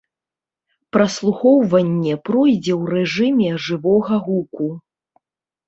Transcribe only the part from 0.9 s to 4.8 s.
Праслухоўванне пройдзе ў рэжыме жывога гуку.